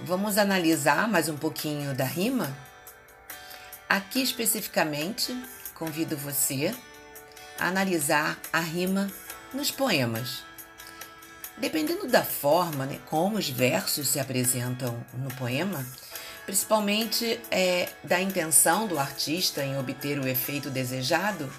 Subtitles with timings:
[0.00, 2.56] Vamos analisar mais um pouquinho da rima?
[3.86, 5.38] Aqui especificamente,
[5.74, 6.74] convido você
[7.58, 9.12] a analisar a rima
[9.52, 10.42] nos poemas.
[11.58, 15.84] Dependendo da forma, né, como os versos se apresentam no poema,
[16.46, 21.52] principalmente é, da intenção do artista em obter o efeito desejado,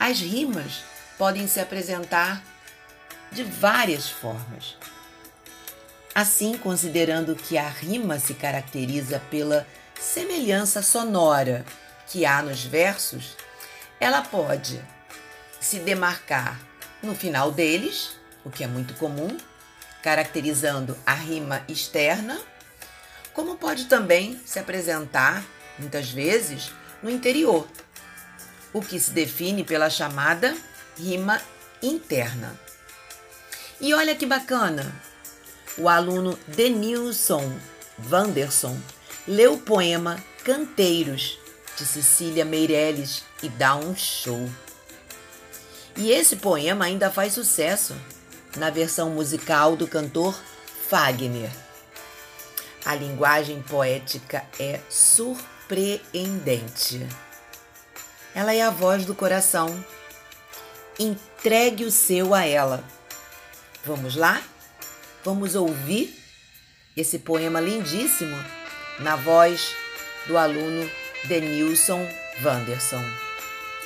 [0.00, 0.82] as rimas
[1.18, 2.42] podem se apresentar
[3.30, 4.78] de várias formas.
[6.18, 9.64] Assim, considerando que a rima se caracteriza pela
[10.00, 11.64] semelhança sonora
[12.08, 13.36] que há nos versos,
[14.00, 14.84] ela pode
[15.60, 16.60] se demarcar
[17.04, 19.28] no final deles, o que é muito comum,
[20.02, 22.36] caracterizando a rima externa,
[23.32, 25.44] como pode também se apresentar,
[25.78, 27.64] muitas vezes, no interior,
[28.72, 30.52] o que se define pela chamada
[30.98, 31.40] rima
[31.80, 32.58] interna.
[33.80, 35.06] E olha que bacana!
[35.78, 37.56] O aluno Denilson
[37.96, 38.76] Vanderson
[39.28, 41.38] leu o poema Canteiros
[41.76, 44.50] de Cecília Meirelles e dá um show.
[45.96, 47.94] E esse poema ainda faz sucesso
[48.56, 50.36] na versão musical do cantor
[50.88, 51.50] Fagner.
[52.84, 57.06] A linguagem poética é surpreendente.
[58.34, 59.84] Ela é a voz do coração.
[60.98, 62.82] Entregue o seu a ela.
[63.84, 64.42] Vamos lá?
[65.28, 66.08] Vamos ouvir
[66.96, 68.34] esse poema lindíssimo
[68.98, 69.76] na voz
[70.26, 70.88] do aluno
[71.26, 72.00] Denilson
[72.40, 73.04] Vanderson.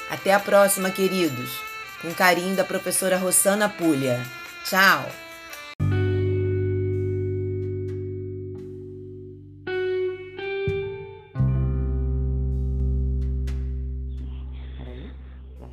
[0.09, 1.51] Até a próxima, queridos.
[2.01, 4.21] Com carinho da professora Rossana Pulha.
[4.65, 5.05] Tchau!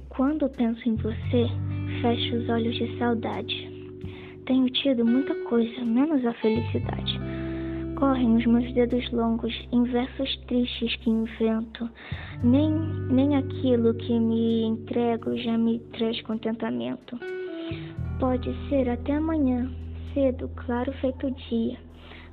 [0.10, 1.46] Quando penso em você,
[2.02, 3.79] fecho os olhos de saudade.
[4.50, 7.20] Tenho tido muita coisa, menos a felicidade.
[8.00, 11.88] Correm os meus dedos longos em versos tristes que invento.
[12.44, 12.72] Nem,
[13.12, 17.16] nem aquilo que me entrego já me traz contentamento.
[18.20, 19.70] Pode ser até amanhã,
[20.16, 21.78] cedo, claro, feito dia.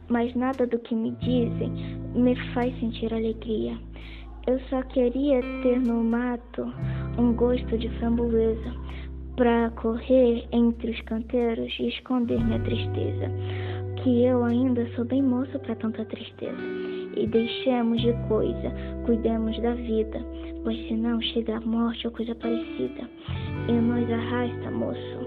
[0.09, 1.71] Mas nada do que me dizem
[2.15, 3.77] me faz sentir alegria.
[4.47, 6.73] Eu só queria ter no mato
[7.19, 8.73] um gosto de framboesa
[9.37, 13.31] para correr entre os canteiros e esconder minha tristeza.
[14.03, 16.57] Que eu ainda sou bem moço para tanta tristeza.
[17.17, 18.73] E deixemos de coisa,
[19.05, 20.21] cuidemos da vida,
[20.65, 23.09] pois senão chega a morte ou coisa parecida.
[23.69, 25.19] E nós arrasta, moço,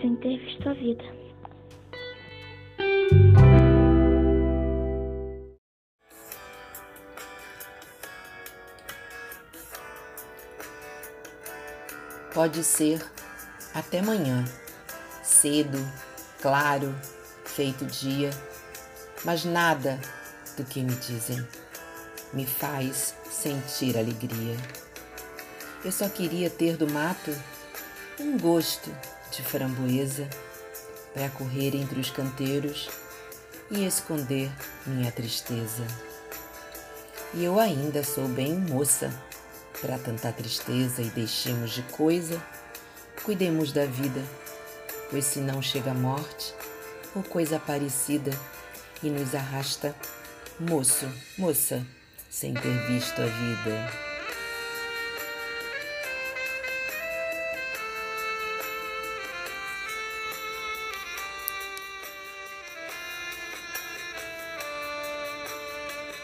[0.00, 1.04] sem ter visto a vida.
[12.32, 13.19] Pode ser
[13.74, 14.44] até amanhã,
[15.22, 15.78] cedo,
[16.40, 16.94] claro,
[17.44, 18.30] feito dia,
[19.24, 20.00] mas nada
[20.56, 21.46] do que me dizem
[22.32, 24.56] me faz sentir alegria.
[25.84, 27.36] Eu só queria ter do mato
[28.18, 28.94] um gosto
[29.30, 30.28] de framboesa
[31.14, 32.88] para correr entre os canteiros
[33.70, 34.50] e esconder
[34.86, 35.84] minha tristeza.
[37.32, 39.12] E eu ainda sou bem moça
[39.80, 42.40] para tanta tristeza e deixemos de coisa,
[43.24, 44.22] cuidemos da vida,
[45.10, 46.54] pois se não chega a morte
[47.14, 48.30] ou coisa parecida
[49.02, 49.94] e nos arrasta,
[50.58, 51.08] moço,
[51.38, 51.84] moça,
[52.28, 54.09] sem ter visto a vida.